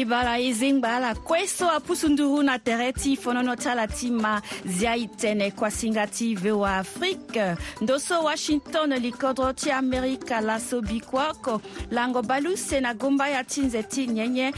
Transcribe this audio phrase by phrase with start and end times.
[0.00, 5.04] ibala e zingbala kueso apusu nduru na tere ti fonono tyala ti ma zia e
[5.12, 7.44] tënë kuasinga ti voa afrique
[7.84, 11.60] ndo so washington li kodro ti amerika laso bikuoko
[11.90, 14.50] lango balu se na gomba ya ti nze ti nyenye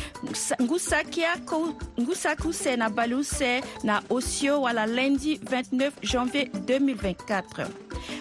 [0.62, 7.66] ngu saku se na balu se na osio wala lundi 29 janvier 2024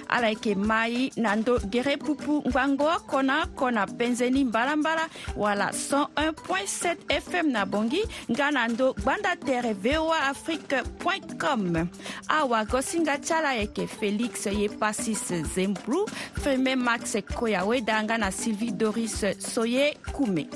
[0.10, 5.06] ala yeke ma e na ndö gere pupu ngbango oko na oko na penzeni mbalambala
[5.38, 8.00] wala 101.7 fm na bongi
[8.32, 11.88] nga na ndö gbanda tere voa afrique point com
[12.32, 16.08] awagosinga ti ala yeke félix ye pasis zembru
[16.42, 19.20] firmé max koya weda nga na sylvie doris
[19.52, 20.48] so ye kume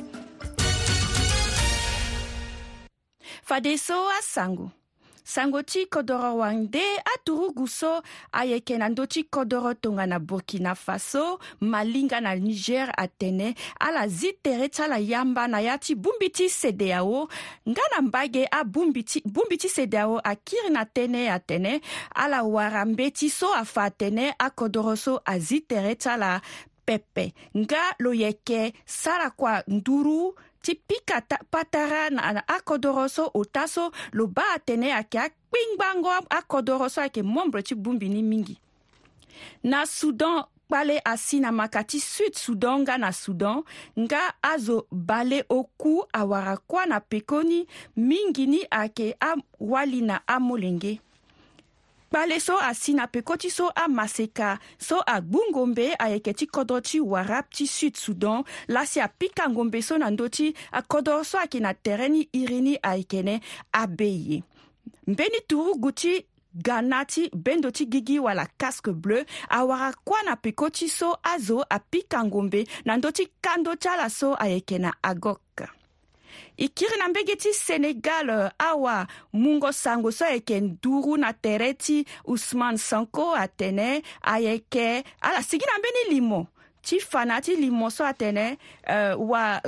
[3.48, 4.72] fadeso asango
[5.26, 6.84] sango ti kodro wande
[7.16, 7.92] aturu gu so
[8.40, 11.26] ayeke na ndö ti kodro tongana burkina faso
[11.62, 13.48] malinga na niger atene
[13.80, 17.20] ala zi tere ti ala yamba na ya ti bongbi ti cdao
[17.70, 19.20] nga na mbage abongbi ti,
[19.62, 21.74] ti cdao akiri na tënë atene
[22.16, 26.42] ala wara mbeti so afa atene akodro so azi tere ti ala
[26.86, 30.34] pepe nga lo yeke sara kua nduru
[30.66, 35.22] ti pika ta, patara na, na akodoro so o ta so lo ba atene ayeke
[35.22, 38.58] akpingbango akodro so ayeke membre ti gbumbi ni mingi
[39.62, 43.62] na sudan kpale asi na maka ti sud sudan nga na sudan
[43.94, 51.05] nga azo bale oku awara kuâ na pekoni mingi ni ayeke awali na amolenge
[52.16, 57.42] kpale so asi na pekoti so amaseka so agbungo mbe ayeke ti kodro ti wara
[57.44, 62.08] ti sud sudan lasi apikango mbe so na ndö ti akodro so ayeke na tere
[62.10, 63.40] ni iri ni ayeke ne
[63.72, 64.44] abe ye
[65.08, 66.24] mbeni turugu ti
[66.56, 71.66] ghana ti bendo ti gigi wala casque bleu awara kuâ na peko ti so azo
[71.70, 75.68] apikango mbe na ndö ti kando ti ala so ayeke na agok
[76.58, 82.06] e kiri na mbege ti senegal awa mungo sango so ayeke nduru na tere ti
[82.26, 86.48] ousmane sanko atene ayeke ala sigi na mbeni limo
[86.82, 88.58] ti fa na ti limo so atene
[88.88, 89.62] uh, wa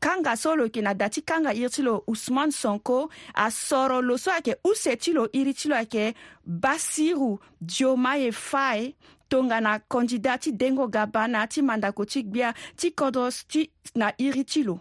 [0.00, 4.16] kanga so lo yeke na da ti kanga iri ti lo ousmane sonko asoro lo
[4.18, 6.14] so ayeke use ti lo iri ti lo ayeke
[6.46, 8.92] basiru diomaye fae
[9.28, 14.60] tongana kandida ti dengo gabana ti mandako ti gbia ti kodros ti na iri ti
[14.62, 14.76] lo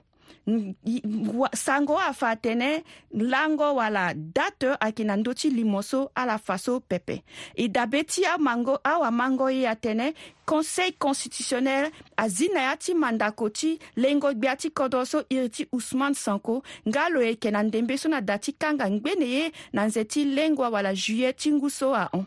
[1.55, 2.83] sango afa tene
[3.13, 5.81] lango wala date ayeke na ndö ti li mo
[6.15, 7.23] ala fa so pepe
[7.55, 10.13] e dabe ti amango awamango ye atene
[10.45, 11.85] conseil constitutionnel
[12.17, 16.63] azi na ya ti mandako ti lengo gbia ti kodro so iri ti ousmane sanko
[16.87, 20.25] nga lo yeke na ndembe so na da ti kanga ngbene ye na nze ti
[20.25, 22.25] lengo wala juillet ti ngu so ahon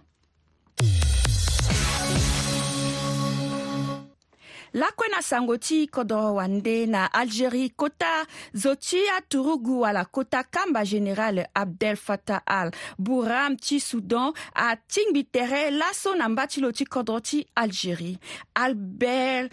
[4.75, 10.85] lakue na sango ti kodro wande na algérie kota zo ti aturugu wala kota kamba
[10.85, 16.85] général abdel fatah al buram ti soudan atingbi tere laso na mba ti lo ti
[16.87, 18.19] kodro ti algérie
[18.55, 19.53] albert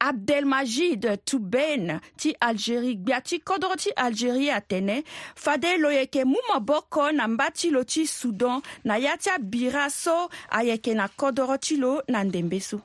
[0.00, 5.02] abdelmajid touben ti algérie gbia ti kodro ti algérie atene
[5.34, 9.88] fade lo yeke mu moboko na mba ti lo ti soudan na ya ti abira
[9.90, 12.80] so ayeke na kodro ti lo na ndembe so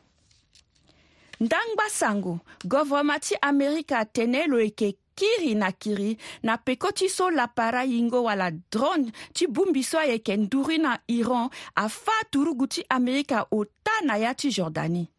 [1.46, 2.34] ndangba sango
[2.72, 6.16] gọvọmati amerika tene lo eke kiri na kiri
[6.48, 11.46] na peko ti so lapara hingo wala drone ti bongbi so ayeke nduru na iran
[11.84, 15.12] afâ turugu ti amerika ota na ya ti jordanie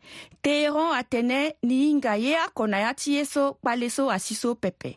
[0.43, 4.55] teheran atene ni hinga ye oko na ya ti ye so kpale so asi so
[4.63, 4.97] pepe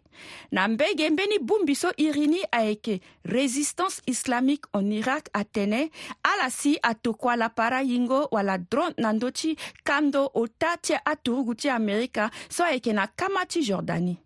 [0.56, 2.96] na mbege mbeni bongbi so iri ni ayeke
[3.36, 5.92] résistance islamique en irak atene
[6.31, 9.50] ala si atokua lapara hingo wala drone na ndö ti
[9.84, 14.18] kando ota ti aturugu ti amerika so ayeke na kama ti jordanie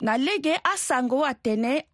[0.00, 1.84] na lege asango atene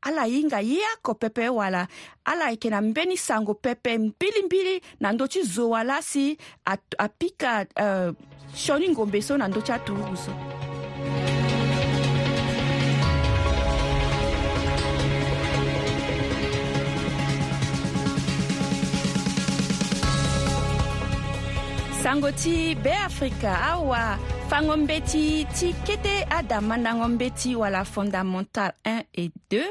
[0.00, 1.84] ala hinga ye oko pepe wala
[2.24, 6.36] ala yeke na mbeni sango pepe mbilimbili na ndö ti zo wala si
[6.98, 8.08] apika uh,
[8.56, 10.32] sioni ngombe so na ndö ti aturugu so
[22.00, 24.16] sango ti beafrika awa
[24.50, 29.62] fagombe ti ti kete adamandangobe ti wala fondamental 1 et 2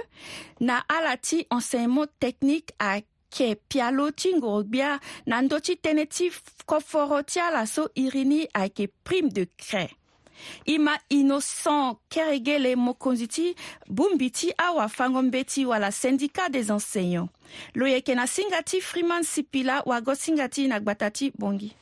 [0.61, 4.91] na ala ti enseignement technique ayeke pia lo ti ngoro gbia
[5.27, 6.25] na ndö ti tënë ti
[6.69, 9.91] koforo ti ala so iri ni ayeke prime de crain
[10.71, 13.45] i ma innocent kerege le mokonzi ti
[13.89, 17.29] bongbi ti awafangombe ti wala syndicat des enseignants
[17.75, 21.75] lo yeke na singa ti freeman sipila wago singa ti na gbata ti bongi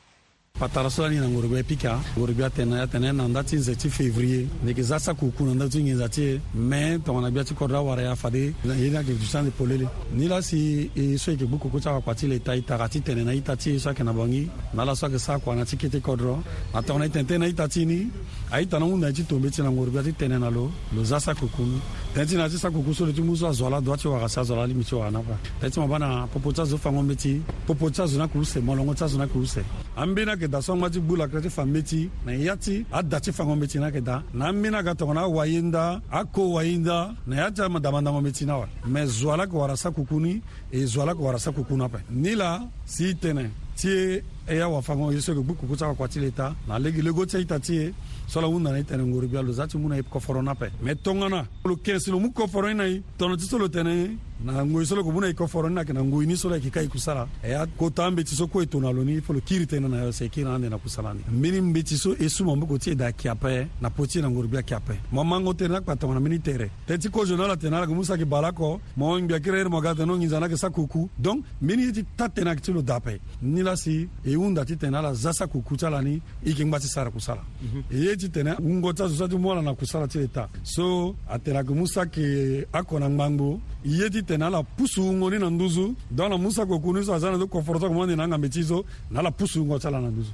[0.58, 4.98] patarasoli na ngorobia pika ngorobia tene atene na nda ti nze ti février ndeke za
[4.98, 8.72] sakuku na nda ti ngenza ti me tonganabia ti kodra wara e afade ye ni
[8.90, 12.26] ayeke dusan de polele ni la si e so yeke gbu koko ti awakpa ti
[12.26, 14.96] leta e taka ti tene na ita ti e so ayeke na bongi na ala
[14.96, 16.42] so ayeke sâ kua na ti kete kodro
[16.74, 18.10] na tongana e tene tënë na ita ti ni
[18.50, 21.62] aita na hunda ti tombe ti na ngorobia ti tene na lo lo za sakuku
[21.62, 21.78] ni
[22.18, 24.26] tënë ti na ti sakuku so lo ti mu so azo ala doit ti waka
[24.28, 26.74] si azo ala limi ti waka na kua tënë ti mabâ na popo ti azo
[26.82, 29.62] fango mbe ti popo ti azo na kuruse molongo ti azo na kuruse
[29.98, 32.56] ambeni ayeke yeke da so ngba ti gbu lakra ti fa mbe ti na ya
[32.56, 36.00] ti ada ti fango mbe ti na yeke da na ambeni aga tongana awaye nda
[36.10, 39.56] ako waye nda na ya ti amadangandango mbe ti na awe me zo ala yeke
[39.56, 40.42] wara sakuku ni
[40.72, 44.60] e zo ala yeke wara sakuku ni ape ni la si tene ti e e
[44.64, 47.36] awafango ye so yeke gbu kuku ti akua ti le ta na lege lego ti
[47.36, 47.94] aita ti e
[48.26, 50.42] so lo hunda na e tene ngori bia lo za ti mû na e koforo
[50.42, 53.58] ni ape me tongana lo kensi lo mu koforo ni na e tongana ti so
[53.58, 56.26] lo tene na ngoi so lo yeke mûn ayeke foro ni na yeke na ngoi
[56.26, 59.02] ni so lo yeke ka e kusala aya kota ambeti so kue to na lo
[59.02, 61.96] ni folo kiri tënë na yose e kiri na ande na kusala ni mbeni mbeti
[61.98, 64.48] so e su mambeko ti e da kia ape na po ti e na ngori
[64.48, 67.42] gbia kia ape mo mango tere ni akpa tongaana mbeni tere te ti kozo ni
[67.42, 69.94] ala tene ala yeke mû so ayeke bala oko mo ngbia kiri ere mo ga
[69.94, 72.96] tene onginza ni ayeke sakuku donc mbeni ye ti ta tene ayeke ti lo da
[73.02, 76.22] ape ni la si e hunda ti tene ala za sakuku ti ala ni e
[76.54, 77.82] yeke ngba ti sara kusala mhm.
[77.90, 80.30] e ye ti tene hungo ti azo so ti mu ala na kusala ti e
[80.30, 84.62] ta so atene ayeke mû so ayeke ako na ngbangbo e ye ti tene ala
[84.62, 88.16] pusu ngoni na nduzu donc na musa go kunu so aza na zo conforta komande
[88.16, 90.30] na ngambe ti so na ala pusu ngo ti ala na nduzu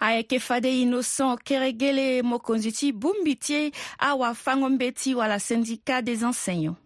[0.00, 6.76] ayeke fade innocent keregele mokonzi ti bongbi ti awafango mbe ti wala syndicat des enseignants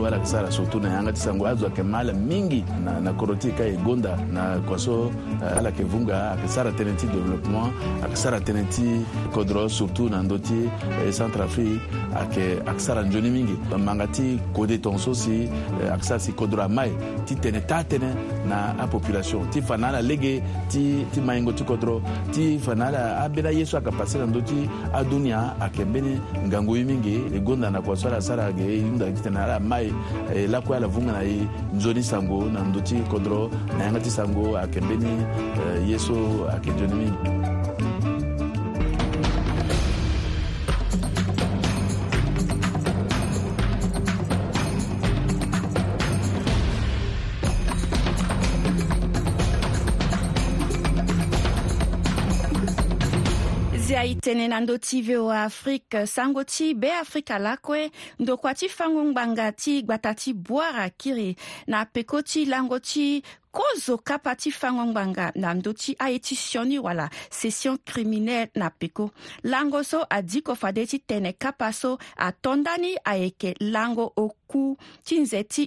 [0.00, 3.64] so alakisala surtout na yanga ti sango azwake mala mingi na, na koro ti ka
[3.64, 5.10] e gonda na kua so
[5.42, 9.04] euh, ala yeke vunga ayeke sara tënë ti développement ayeke sara tënë ti
[9.34, 10.58] kodro surtout na ndö ti
[11.04, 11.80] euh, centre afrique
[12.16, 15.48] ayeke ayeke sara nzoni mingi manga ti kode tongaso si
[15.82, 16.92] euh, ayeke sara si kodro amae
[17.26, 18.10] ti tene taa tënë
[18.48, 22.00] na apopulation ti fa na ala lege ti, ti maingo ti kodro
[22.32, 24.58] ti fa na ala ambeni aye so ayeke passe na ndö ti
[24.94, 26.16] adunia ayeke mbeni
[26.46, 29.56] ngangu ye mingi e gonda na kua so ala sara ayeke hunda ti tene ala
[29.56, 29.89] amae
[30.34, 31.46] ye eh, lakoya la vunga na ye
[31.76, 35.12] nzoni sango na ndö ti kodro na yanga ti sango ayeke mbeni
[35.60, 36.14] eh, ye so
[36.50, 37.18] ayeke nzoni mingi
[54.24, 57.82] tenena ndö ti voa afrique sango ti beafrika lakue
[58.18, 61.30] ndokua ti fango ngbanga ti gbata ti bwara kiri
[61.72, 63.06] na peko ti lango ti
[63.52, 68.70] kozo kapa ti fangongbanga nga na ndö ti aye ti sioni wala session criminel na
[68.70, 69.10] peko
[69.42, 75.62] lango so adiko fade ti tene kapa so atondani ayeke lango oku ti nze ti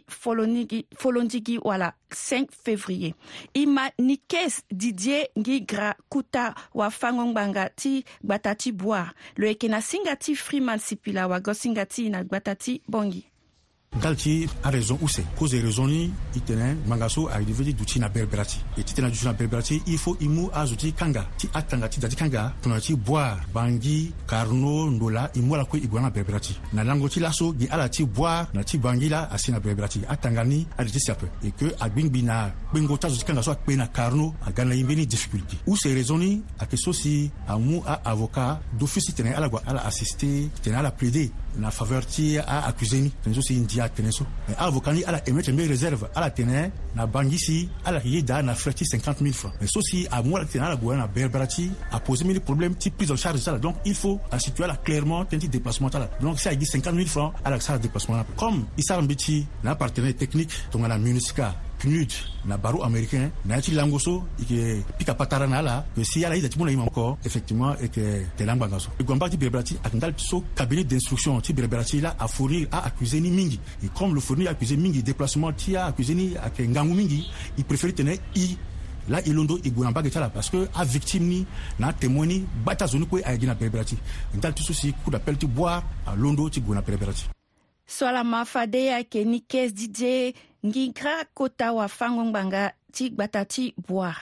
[1.02, 3.14] folondigi wala 5 février
[3.54, 9.82] e ma nikes didier ngi gra kuta wafangongbanga ti gbata ti boire lo yeke na
[9.82, 13.33] singa ti freeman sipila wago singa ti na gbata ti bongi
[14.02, 18.10] galti a raison use cause raison ni i tene manga so ayedivedi du ti na
[18.10, 19.34] berbera ti e ti du ti na
[19.88, 22.96] il faut imou mu azo ti kanga ti atanga ti da ti kanga tongana ti
[22.96, 26.40] boire bangi karno ndola i mu ala kue i na langoti
[26.84, 30.44] lango ti laso gi ala ti boire na ti bangi la asi na berbera atanga
[30.44, 31.12] ni ayedi ti si
[31.44, 34.74] e que agbingbi na kpengo ti azo ti kanga so akpe na karno aga na
[34.76, 39.48] yimbe ni difficulté use A ni ayeke so si amu aavocat d'office ti tene ala
[39.50, 43.54] gue ala assiste tene ala plaider na faveur ti aaccuse ni tene so si
[43.84, 44.12] a ça.
[44.12, 48.22] so avocat ala vokani ala émettre mbe réserve ala tɛnɛ na bangi si ala ye
[48.22, 49.80] da na frɛ ti 50 000 francs mais so
[50.12, 51.46] à moi la tɛnɛ ala goya na bɛrɛ bara
[51.92, 54.64] a posé mille problème type prise en charge de ça donc il faut la situer
[54.84, 55.90] clairement un petit déplacement
[56.22, 59.06] donc si a dit 50 000 francs charge de déplacement na comme il sara un
[59.08, 62.14] petit na partenaire technique la munisika CNUD
[62.46, 66.24] na baro américain na yati lango so e yeke pika patara na ala yeke si
[66.26, 69.14] ala ye ti mû na ye moko effectivement e yeke tene angbanga so e gue
[69.14, 73.20] ambâ ti berebera ti ayeke nda so cabinet d'instruction ti berebera ti la afournir aaccusé
[73.20, 77.26] ni mingi e comme le fournir accusé mingi déplacement ti aaccusé ni ayeke ngangu mingi
[77.58, 78.58] e préféré tene i
[79.10, 81.46] la e londo e gue na mbage ti ala parce que avictime ni
[81.80, 83.98] na atémoin ni gba ti azo ni kue ayeke gi na berebera ti
[84.34, 87.28] e ti so si coup d'appel ti boire alondo ti gue na berebera ti
[87.86, 90.34] so ala ma fade ayeke ni kese didie
[90.68, 92.64] ngi kra kota awa fangongbanga
[92.96, 94.16] ti gbata ti bwar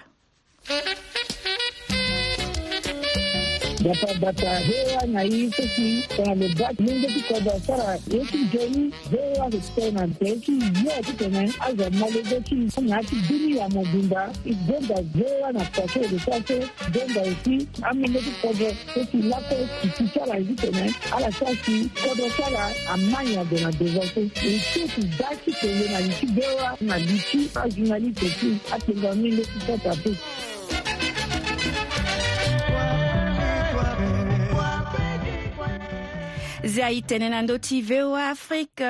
[4.19, 10.91] datahewa na hii sisi kuna mebaki mingi tukoda sara yeki joni hewa experiment yeki yo
[11.05, 17.67] tutene aza malezeki na ti dini ya mobimba igonda hewa na kwake lesase gonda esi
[17.81, 23.71] aminge tukodo esi lako kiti sara ezi tene ala sasi kodo sara amanya de na
[23.71, 29.95] devase esi ti daki tele na yiki hewa na liki azunali teki atenga mingi tutata
[29.95, 30.15] pe
[36.63, 38.85] zia itene na ndö ti voa afrique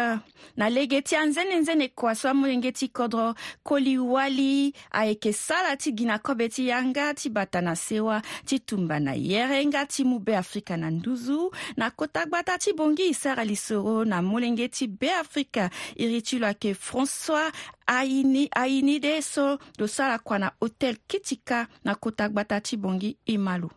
[0.57, 6.05] na lege ti anzene-nzene kua so amolenge ti kodro koli wali ayeke sara ti gi
[6.05, 10.77] na kobe ti yanga ti bata na sewa ti tumba na yerenga ti mu beafrika
[10.77, 16.21] na nduzu na kota gbata ti bongi e sara lisoro na molenge ti beafrika iri
[16.21, 17.55] ti lo ayeke françois
[17.87, 23.15] aini aini dé so lo sara kua na hôtel kitika na kota gbata ti bongi
[23.25, 23.71] e ma lo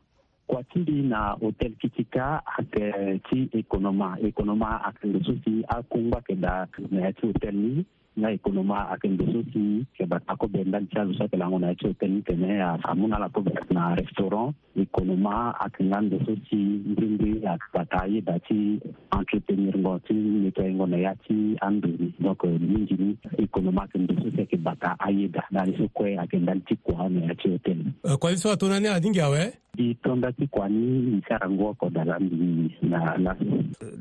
[0.46, 6.34] kwatiri na hotel kitika ake eh, ti ekonoma ekonoma ayeke ndo so si akungba yeke
[6.40, 7.84] da na ya ti hotel ni
[8.18, 11.58] nga ekonoma ayeke ndo so si yeke bata kobe ndali ti azo so ayeke lango
[11.58, 15.84] na ya ti hotel ni tene amû na ala kobe ayeke na restaurant ekonoma ayeke
[15.84, 18.80] nga ndo so si ngbengbe ayeke bata ayeda ti
[19.18, 23.82] entretenir ngo ti nettoyer ngo na ya ti ando ni donc euh, mingi ni ekonoma
[23.82, 27.20] ayeke ndo so si ayeke bata ayeda ndali so kue ayeke ndali ti kua na
[27.26, 29.63] ya ti hotel ni euh, kua ti so atongana ni adingi awe
[30.02, 33.36] tondati kɔni isarango oko la bi na la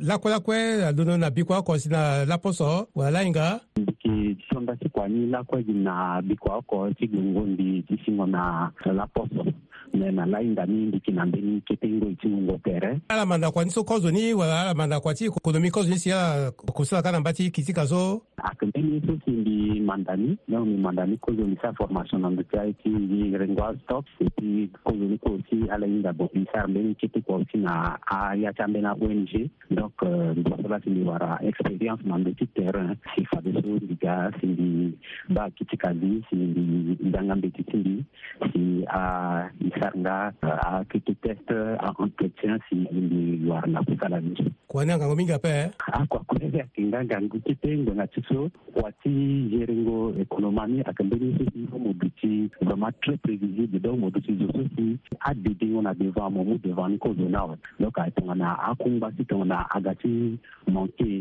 [0.02, 3.52] lakue adono na bikwa si na laposo wala tonda
[4.00, 9.44] ke tondati ni lakwe gi na bikwa oko ti gbongo ndi ti singo na laposo
[9.94, 13.70] mɛ na la yinga mi ndi kina mbeni ketengo ti nungo tere ala manda ni
[13.70, 19.02] so kɔzoni wala ala manda kwati kodomi kɔzoni siya kosila kana bati kiti kaso akembeni
[19.06, 19.53] so sindi
[19.84, 20.38] Mandani.
[20.48, 25.20] Naomi Mandani, Kozoni, sa formation dans le cas, di puis Gringoise stop, et puis Kozoni,
[25.24, 29.50] aussi, à la ligne d'abord, il s'armène, qui était confiné à Yachamena ONG.
[29.72, 32.94] Donc, cela, c'est une expérience dans le petit terrain.
[33.16, 34.98] C'est Fadeso, du gars, di di
[35.30, 38.04] Bakitikazi, c'est du Dangambetitili,
[38.52, 44.34] si à Isarga, à Kititest, à Entretien, c'est du Loire-La Poussalavi.
[44.68, 45.46] Kwananga, Mingape?
[45.46, 45.68] Eh?
[45.92, 49.73] Ah, quoi, quoi, c'est un gangu qui était, un gangu qui jere.
[49.74, 54.86] Odingo economani akambeni sisi mu biti vraiment très prévisible donc mu biti zo sisi
[55.26, 59.66] adidi ngona deva mu mu deva ni ko zona donc ai tongana akumba si tongana
[59.76, 60.38] agati
[60.74, 61.14] manke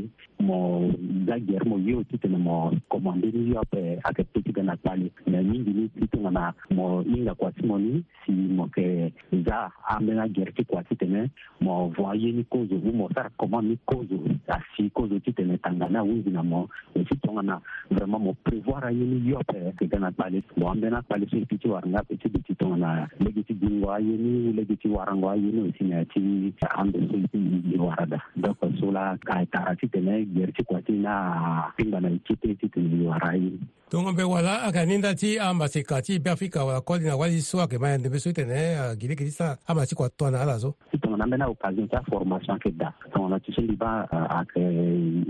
[0.42, 5.38] mo dagere mo yeo titene mo komandeni yope ayeke peut ti ga na kpali me
[5.42, 9.14] mingi ni si tongana mo hinga kua ti mo ni si mo yeke
[9.46, 11.30] za ambeni agere ti kua titene
[11.62, 14.18] mo voa ye ni kozo mû mo sara commande ni kozo
[14.50, 19.22] asi kozo titene tangana awingi na mo e si tongana vraiment mo prévoir aye ni
[19.30, 22.28] yope yeke ga na kpali mo ambeni akpali so e ti ti waranga ape ti
[22.28, 26.02] duti ti tongana lege ti gingo aye ni lege ti warango aye ni aussi na
[26.02, 27.38] ya ti ambe so e ti
[27.75, 31.33] i wara da donc so la ayeke tara titene DRC kwa ti na
[31.77, 33.53] pinga na ikipe ti tuniliwarai
[33.91, 37.79] tongombe wala akaninda ti ambasi ka ti be afika wala kodi na wali so ayeke
[37.79, 38.59] ma ndembe so tene
[39.01, 41.87] giri gi ti sara ambasi ti kua tuana ala so ti tongo na ambeni occasion
[41.89, 43.91] ti aformation ayeke da tongo na ti so liba
[44.33, 44.61] ayeke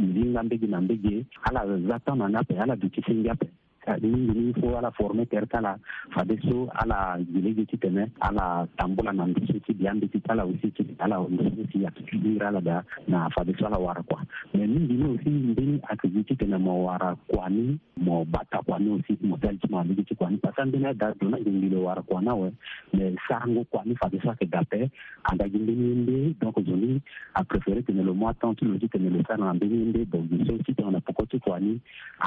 [0.07, 1.15] nzinga mbege na mbege
[1.47, 3.47] ala za tongana ni ape ala duti singi ape
[3.87, 5.75] kadi ni fo ala forme ter tala
[6.15, 6.99] fade so ala
[7.35, 8.47] jilege ti tene ala
[8.79, 12.77] tambula na mbisu ti diambe ti tala aussi ti ala mbisu ti akisidira la da
[13.09, 14.23] na fade so ala wara kua
[14.55, 18.79] mais mingi ni aussi mbeni akidi ti tene mo wara kuani ni mo bata kua
[18.79, 21.51] ni aussi mo tali ti mo alege ti kua ni parce ambeni ada dona ge
[21.51, 22.49] le wara kua na awe
[22.95, 24.91] mais sango kua ni fade so ayeke ape
[25.27, 27.01] anda gi mbeni nde donc zoni ni
[27.35, 30.31] apréféré tene lo mû attend ti lo ti tene le sara na mbeni nde donc
[30.31, 31.75] zo so ti tene na poko ti kua ni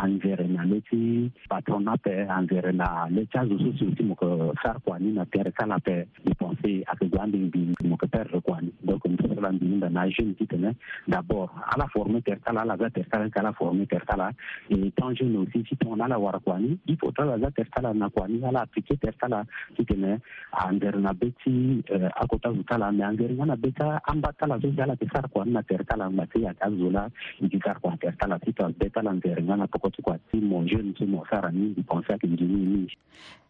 [0.03, 0.99] anzere na le ti
[1.49, 4.25] patron patronat angere na le chanzo susi uti moke
[4.63, 8.71] sar kuani na tere kala pe ni pense ake gua ambing bin moke perdre kuani
[8.83, 10.75] donc mi sala mbini nda na jeune kitene
[11.07, 14.31] d'abord ala forme tere kala ala za tere kala kala forme tere kala
[14.69, 17.93] e tan jeune aussi si ton ala wara kuani il faut tala za tere kala
[17.93, 19.43] na kuani ala appliquer tere kala
[19.77, 20.19] kitene
[20.65, 21.83] angere na beti ti
[22.23, 25.29] akota zu kala me angere nga na be ta amba kala zo ala ke sar
[25.29, 27.07] kuani na tere kala ma ti ayeke azo la
[27.39, 30.37] yeke sara kuani tere kala ti tongana be tala angere nga na poko ti ti
[30.41, 32.97] mo jeune ti mo sa hasara nyingi, e kwa mfano jamii nyingi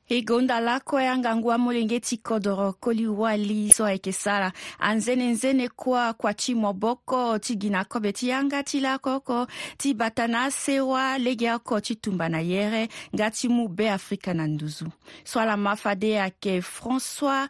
[0.10, 9.48] igunda lako yangangua mulenge tikodoro koliwa liso ekesala anzenenzene kuwa kwa chimoboko tiginakobe tiyanga tilakoko
[9.78, 14.86] tibata na asewa lege oko titumba na yere nga ti mu be afrika na nduzu
[15.24, 17.50] so ala mafade ayeke françois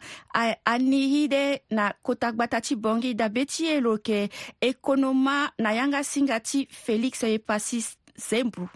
[0.64, 4.28] anihide na kota gbata ti bongi dabe ti e lo yeke
[4.60, 7.84] ekonoma na yanga singa ti félix ye pasi
[8.16, 8.68] zembru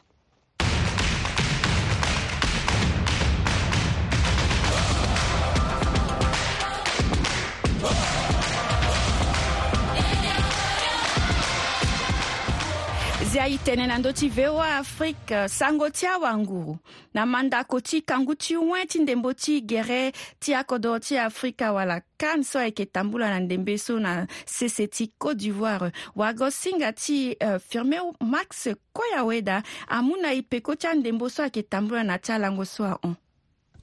[13.31, 16.73] zia e tënë na ndö ti voa afrique sango ti awanguru
[17.15, 20.11] na mandako ti kangu ti wen ti ndembo ti gere
[20.43, 25.13] ti akodro ti afrika wala kan so ayeke tambula na ndembe so na sese ti
[25.23, 31.47] côte d'ivoire wagosinga ti uh, firmé max koyaweda amû na e peko ti andembo so
[31.47, 33.15] ayeke tambula na ti alango so ahon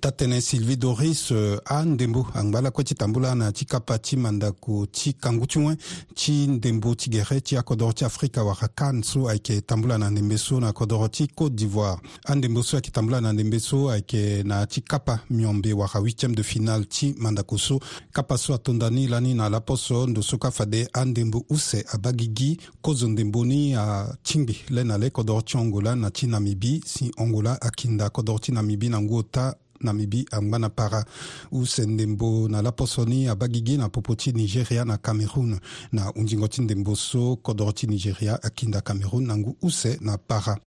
[0.02, 4.16] ta tënɛ sylvie doris euh, a ndembo angba lakue ti tambula na ti kapa ti
[4.18, 5.78] mandako ti kangu ti wen
[6.14, 10.38] ti ndembo ti gere ti akodro ti afrika wara kan so ayeke tambula na ndembe
[10.38, 14.66] so na kodro ti côte d'ivoire andembo so ayeke tambula na ndembe so ayeke na
[14.68, 17.80] ti kapa miombe wara huitième de finale ti mandako so
[18.14, 23.08] kapa so atondani lani na lapo so ndo so kafade andembo use abagi gi kozo
[23.08, 28.10] ndembo ni atingbi le na le kodro ti ongola na ti namibi si ongola akinda
[28.10, 31.06] kodro ti namibi na ngu ota na mibi angba na para
[31.52, 35.60] use ndembo na laposo ni abagi gi na popo ti nigeria na cameroun
[35.92, 40.58] na hunzingo ti ndembo so kodro ti nigeria akinda cameroun na ngu use na para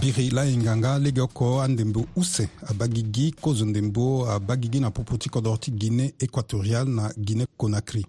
[0.00, 5.16] biri la yinganga lege oko andembo use abagi gi kozo ndembo abagi gi na popo
[5.20, 8.04] ti kodro ti guinée équatoriale na guinée conakry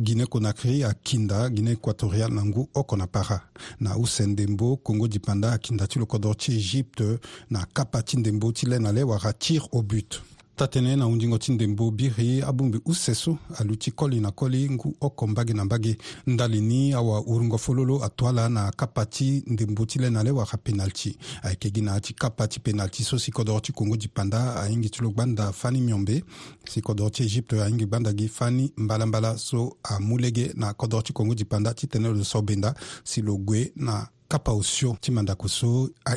[0.00, 3.40] guinée conakry akinda guinée équatoriale na ngu oko na para
[3.80, 7.04] na use ndembo congo dipanda akinda ti loko doro ti égypte
[7.50, 10.22] na kapa ti ndembo ti le na le wara tir au but
[10.60, 14.70] ta tene na hunzingo ti ndembo biri abungbi use so alu ti koli na koli
[14.70, 19.98] ngu oko mbage na mbage ndali ni awaoringo fololo atuala na kapa ti ndembo ti
[19.98, 23.60] le na le wara penalti ayeke gi na yâ ti kapa ti penalti so sikodro
[23.60, 26.24] ti kongo dipanda ahingi ti lo gbanda fani miombe
[26.68, 31.32] sikodro ti égypte ahingi gbanda gi fani mbalambala so amu lege na kodro ti kongo
[31.34, 32.74] dipanda ti tënë lo so benda
[33.04, 36.14] si lo gue na Kapausio Timandakoso a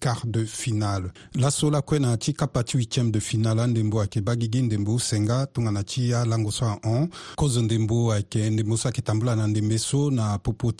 [0.00, 1.12] quart de finale.
[1.36, 6.50] L'asola kwena ti kapati huitième de finale andembo ayeke bagigi ndembo usenga tongana ti alango
[6.50, 9.02] so ahon kozo ndembo ayeke ndembo so ayeke
[9.36, 10.72] na ndembe so na popo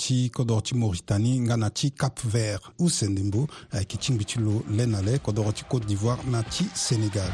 [1.96, 5.18] cap vert use ndembo ayeke tingbi ti lo na
[5.62, 6.42] côte d'ivoire na
[6.75, 7.30] sénégal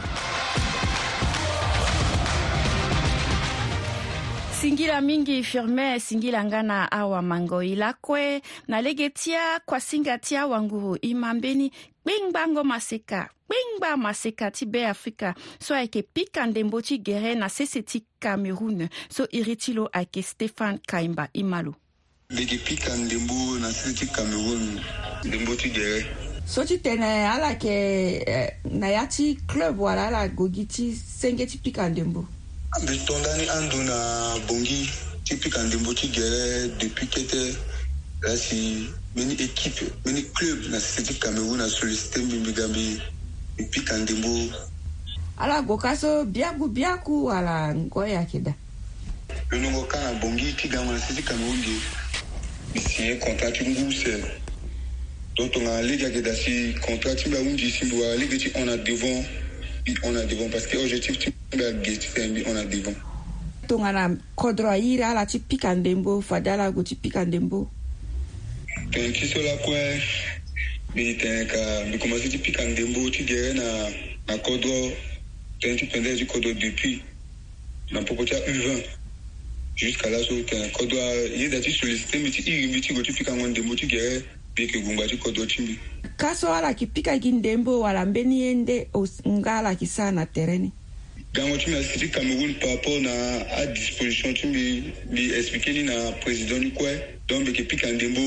[4.62, 11.70] singila mingi firme singilanga na awamango ilakue na lege ti akuasinga ti awanguru e mambeni
[12.03, 17.83] kpengba ngoma seka kpengba maseka ti beafrika so ayeke pika ndembo ti gere na sese
[17.83, 21.75] ti cameroun so iri ti lo ayeke stéphane kaimba i ma lo
[22.31, 24.79] lege pika ndembo na sese ti cameroun
[25.25, 26.07] ndembo ti gere
[26.46, 27.75] so ti tene ala yeke
[28.27, 32.27] eh, na ya ti club wala ala gogi ti senge ti pika ndembo
[32.80, 34.88] bi tɔndani an donna bongi
[35.24, 37.54] tipi kan denboci gɛrɛ depuis kɛtɛ
[38.22, 42.98] lasi mini équipe mini club na sisiki cameroun na sollicité min bi gambi
[43.58, 44.48] depuis kan denbo
[45.38, 48.54] ala go bia biagu biaku ala nkɔ ya kida
[49.50, 51.76] lonongo kan na bongi ti gango na sisi cameroun de
[52.72, 54.28] bi signé contrat ti ngu on
[55.37, 58.50] donc tonga ligue ayeke da si contrat ti mbi ahunzi si mbi wa ligue ti
[58.54, 59.26] on a devant
[60.04, 62.64] on a devant parce que objectif ti ga geti fɛn bi ona
[63.68, 66.00] tongana kodro ala ti ti tene
[69.12, 69.38] ti so
[70.92, 73.88] mbi tene ka mbi ti ti gere na
[74.28, 74.92] na kodro
[75.60, 75.86] tene ti
[76.16, 77.00] ti kodro depuis
[77.90, 78.84] na popo ti a20
[79.76, 80.96] jusqu'à là so tene kodro
[81.36, 81.70] ye da ti
[82.16, 85.16] mbi ti iri mbi ti go ti pikango ndembo ti gere mbi yeke gungba ti
[85.18, 85.78] kodro ti mbi
[86.16, 88.76] kaso ala yeke pikaki ndembo wala mbeni ye nde
[89.38, 90.70] nga ala yeke sara na tere ni
[91.33, 93.14] ngango ti mbi asili cameroun par rapport na
[93.62, 94.62] adisposition ti mbi
[95.11, 96.92] mbi explike ni na président ni kue
[97.29, 98.21] don mbi yeke pika ndembo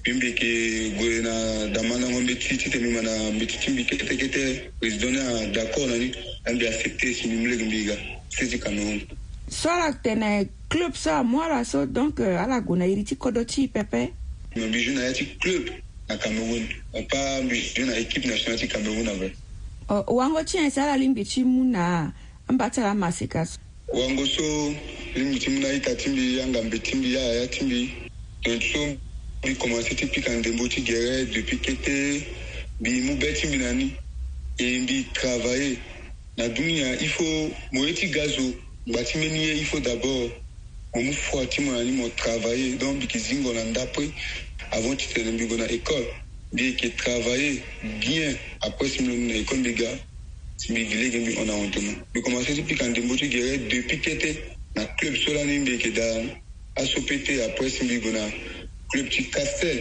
[0.00, 0.50] mbi mbi yeke
[0.98, 1.34] gue na
[1.74, 4.44] dama lango mbi ti titene mbi ma na mbi ti ti mbi kete kete
[4.80, 5.22] président ni
[5.54, 6.08] d'accord na ni
[6.44, 7.96] na mbi accepte si mbi mu lege mbi ga
[8.34, 8.98] se ti cameroun
[9.60, 10.28] so ala tene
[10.72, 14.02] club so amû ala so donc ala gue na iri ti kodro ti pepe
[14.58, 15.62] mbi ju na ya ti club
[16.08, 16.64] na cameroun
[17.00, 19.30] apa mbi ju na équipe nationale ti cameroun avre
[19.88, 22.12] wango tiɲɛ sala limbi ti mun na
[22.52, 23.58] n ba tala masi ka so
[23.92, 24.42] wango so
[25.14, 27.92] limbi ti mun na i ta timbi yanga mbe timbi ya ya timbi
[28.44, 28.96] don so
[29.42, 32.26] bi kɔmanse ti pika ndembo ti gɛrɛ depuis kete
[32.80, 33.96] bi mu bɛɛ timbi na ni
[34.58, 35.78] e mbi travaye
[36.36, 38.52] na dunuɲa i faut mo ye ti ga zo
[38.88, 40.30] ngba ti mbeni ye il faut d'abord
[40.96, 44.10] mo mu fua ti mo na ni mo travaye donc mbi ki zingo na ndape
[44.72, 47.60] avant ti tene mbi go na école bi yeke travaille
[48.00, 49.90] bien après si mbi lo na e kon mbi ga
[50.56, 53.98] si mbi gi lege mbi hon ahondema mbi commencé ti pika ndembo ti gere depuis
[53.98, 54.30] tëtë
[54.76, 56.06] na club so lani mbi yeke da
[56.76, 58.30] aso pete après si mbi go na
[58.90, 59.78] club ti castel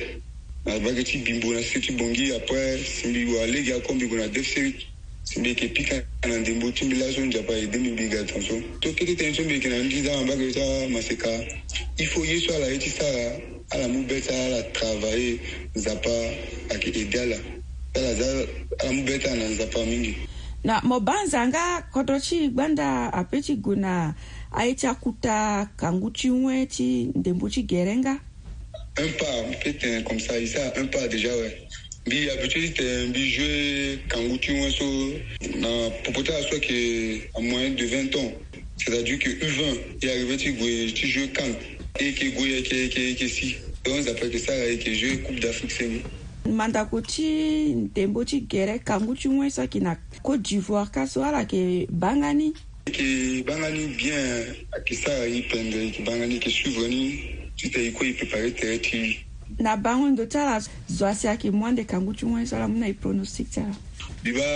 [0.66, 4.08] na vage ti bimbo na sese ti bongi après si mbi wa lege oko mbi
[4.08, 4.76] go na defserik
[5.24, 8.58] si mbi yeke pika na ndembo ti mbi laso nzapa e demi mbi ga tonso
[8.84, 11.30] so kete tëni so mbi yeke na ndiri ti dama mbage ti amaseka
[11.98, 15.40] i faut ye so ala ye ti sara ala mu bɛɛ taara la travaye
[15.76, 16.10] nzapa
[16.74, 17.36] akideda la
[17.94, 18.30] tala za
[18.84, 20.14] ala mu bɛɛ taara na nzapa mingi
[20.64, 24.14] na mobanza anga kodo ti gbanda ape ti gue na
[24.52, 28.20] aye ti akuta kangu ti huen ti ndembu ti gere nga
[28.98, 31.68] un pas peut-être hein, comme ça il ça un pas déjà ouais
[32.08, 34.86] mbi habitude te mbi hein, jouer kangu ti huen so
[35.58, 38.32] na popota aso ayeke à moins de 20 ans
[38.78, 41.56] c'est-à-dire que U20 e arrivé ti gue tu joues kangu
[42.00, 43.56] yeke gue yeke yeke yeke si
[43.86, 46.02] e hɔnza pɛtɛ sara yeke jue coupe d'afrique seni
[46.46, 51.24] mandako ti ndembo ti gɛrɛ kangu ti ŋue so yeke na côte d'ivoire ka so
[51.24, 52.54] ala yeke banga ni
[52.88, 54.44] yeke banga ni bien
[54.76, 58.52] ayeke sara ye pende yeke banga ni yeke suivre ni tita e kue e prépare
[58.54, 59.20] tere ti
[59.60, 60.60] na bango ndo ti ala
[60.92, 63.60] zo asi ayeke moi nde kangu ti ŋue so ala mû na e pronostic ti
[63.64, 63.72] ala
[64.22, 64.48] mbi ba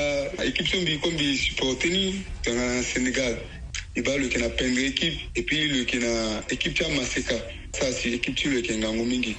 [0.45, 3.37] équipe so mbi kue mbi supporte ni tongana sénégal
[3.97, 7.33] i b'a loke na pengre équipe et puis loke na équipe ti amaseka
[7.73, 9.35] saa si équipe ti loke ngangu mingi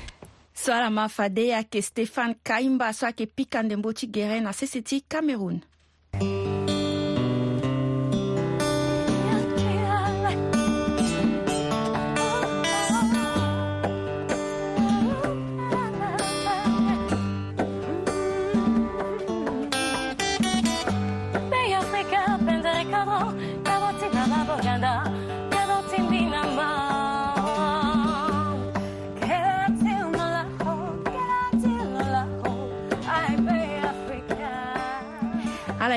[0.54, 5.04] so ala ma fade ayeke stéphane kaimba so ayeke pikandembo ti guérin na sese ti
[5.08, 5.60] cameroun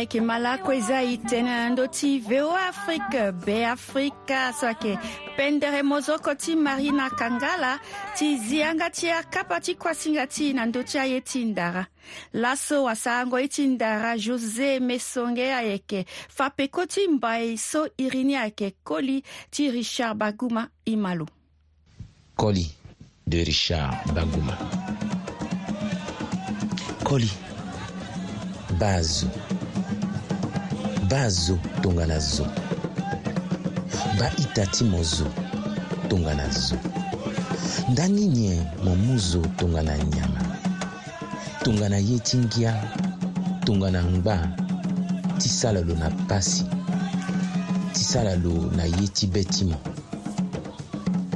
[0.04, 4.98] ayeke ma la kueza e tënë ndö ti voa afrique beafrika so ayeke
[5.38, 7.74] pendere mozoko ti mari na kanga la
[8.18, 11.86] ti zianga ti akapa ti kuasinga ti na ndö ti aye ti ndara
[12.34, 16.04] laso wasarango ye ti ndara josé mesonge ayeke
[16.36, 21.28] fapeko ti mbai so iri ni ayeke koli ti richard baguma i ma lo
[22.36, 22.68] koli
[23.28, 24.58] de richard baguma
[27.08, 27.32] koli
[28.80, 29.28] bazo
[31.14, 32.48] bazo tongana zo
[34.20, 35.26] baita ti mo zo
[36.10, 36.76] tongana zo
[37.90, 40.42] ndani nye mo mu zo tongana nyama
[41.64, 42.74] tongana ye ti ngia
[43.66, 44.50] tongana ngba
[45.38, 46.66] ti sala lo na pasi
[47.94, 49.78] ti sala lo na ye ti be ti mo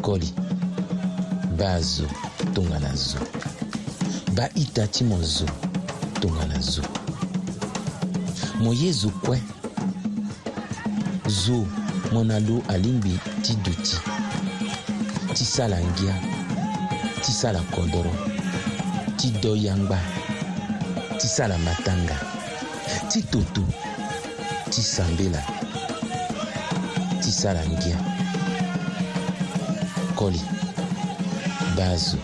[0.02, 0.30] koli
[1.58, 2.06] ba zo
[2.54, 3.20] tongana zo
[4.34, 5.46] ba ita ti mo zo
[6.20, 6.82] tongana zo
[8.58, 9.38] mo ye zo kue
[11.30, 11.68] zo
[12.14, 13.98] mon alo alingbi ti duti
[15.36, 16.16] ti sala ngia
[17.26, 18.10] ti sala kodro
[19.20, 20.00] ti do yangba
[21.20, 22.16] ti sala matanga
[23.12, 23.60] ti toto
[24.72, 25.44] ti sambela
[27.20, 27.98] ti sala ngia
[30.16, 30.40] koli
[31.76, 32.18] ba zo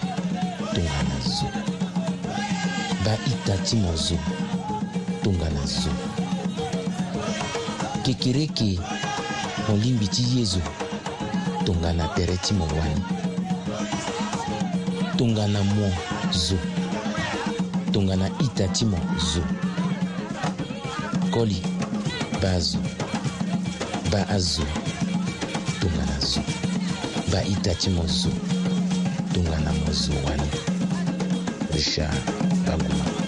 [0.72, 1.48] tongana zo
[3.04, 4.16] ba ita ti mo zo
[5.24, 5.92] tongana zo
[8.04, 8.80] kikereke
[9.70, 10.60] molimbi ti ye zo
[11.64, 13.04] tongana tere ti mo wani
[15.18, 15.88] tongana mo
[16.34, 16.58] zo
[17.94, 19.40] tongana ita ti mo zo
[21.32, 21.64] koli
[22.42, 22.84] ba zo
[24.12, 24.68] ba azo
[25.80, 26.44] tongana zo
[27.32, 28.30] ba ita ti mo zo
[29.32, 30.50] tongana mo zo wani
[31.72, 32.20] richard
[32.68, 33.23] baguma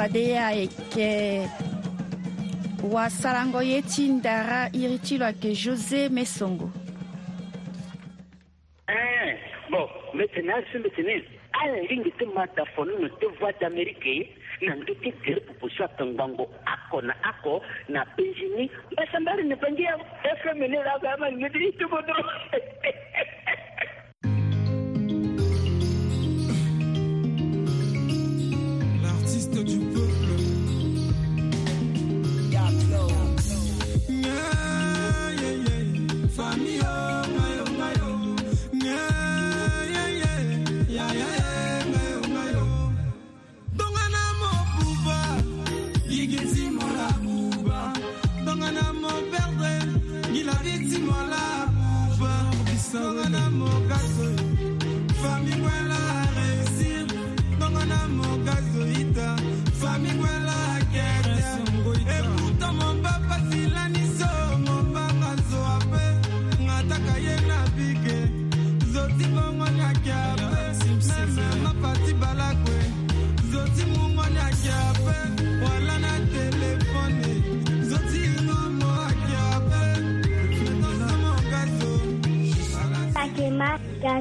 [0.00, 1.48] fadeya e euh, yeke
[2.82, 6.70] wasalango ye ti ndara iri ti lo ayeke josé mesongo
[8.88, 9.36] hein, eh,
[9.70, 9.84] bon
[10.14, 11.24] maintenant si maintenant
[11.60, 14.24] ala lingi ti mata foni no ti voix d'amérique ye
[14.64, 19.82] na ngi ti gere pupusu atongbango ako na ako na bengi ni mbasambari ni bengi
[19.84, 19.98] ya
[20.32, 22.16] fm ni laga ama ngi ti ti bodro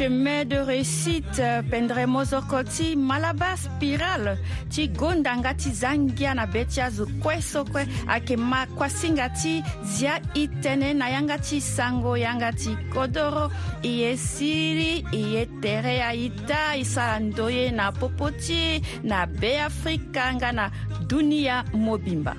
[0.00, 4.38] chemin de réussite pendremo zoko ti malaba spiral
[4.70, 9.28] ti gondanga ti za ngia na be ti azo kue so kue ayeke ma kuasinga
[9.36, 13.50] ti zia e tënë na yanga ti sango yanga ti kodro
[13.84, 19.26] e ye siri e ye tere aita e sara ndo ye na popo ti na
[19.26, 20.64] be afrika nga na
[21.08, 22.32] dunia mobimba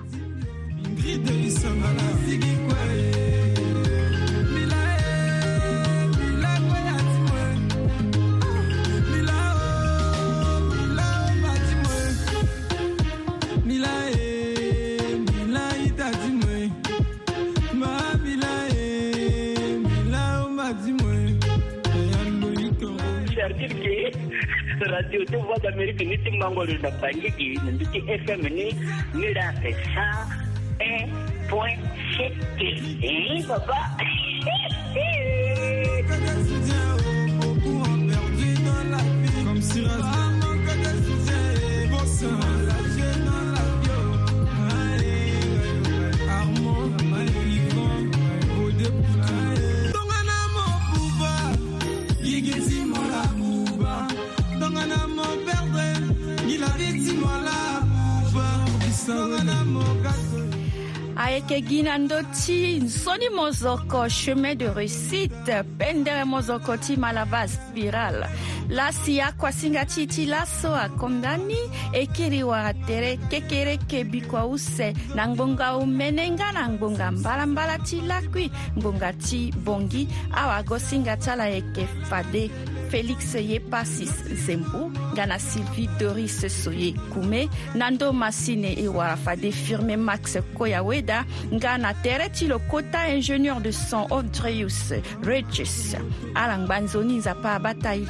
[25.12, 26.34] radio tu vois d'Amérique ni FM
[28.42, 28.50] ni
[29.14, 29.28] ni
[30.84, 31.08] un
[31.48, 31.76] point
[33.48, 33.80] papa
[61.32, 68.28] ayekegina ndo ti nzoni mozoko chemin de réussite pendere mozoko ti malava spiral
[68.68, 71.56] lasi akuasinga ti ti laso akonga ni
[71.96, 78.04] e kiri wara tere kekere kebi kua use na ngbonga umenenga na ngbonga mbalambala ti
[78.04, 82.52] lakui ngbonga ti bongi awago singa ti ala yeke fade
[82.92, 84.12] félix ye pasis
[84.46, 90.36] zembo nga na sylvie doris soye kume na ndö masine e wara fade firme max
[90.58, 91.24] koyaweda
[91.56, 94.92] nga na tere ti lokota ingénieur de son odreus
[95.24, 95.96] regis
[96.36, 98.08] ala ngba nzoni nzapa abâ ta ye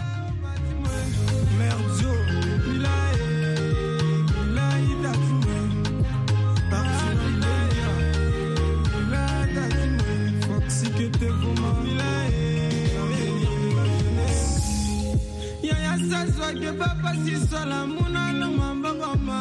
[16.22, 19.38] azwaki papa sisola munana mambangoma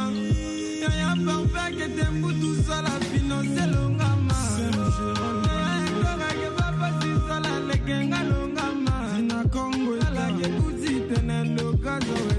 [0.82, 4.36] yaya parfeke te mbutu sola pinoselongama
[5.46, 12.29] yayaendokaki papa sisola lekenga longama alaki kuti tene ndokazoa